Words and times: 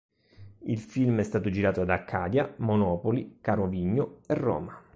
Il 0.63 0.79
film 0.79 1.19
è 1.19 1.23
stato 1.23 1.51
girato 1.51 1.81
ad 1.81 1.91
Accadia, 1.91 2.51
Monopoli, 2.57 3.37
Carovigno 3.39 4.21
e 4.25 4.33
Roma. 4.33 4.75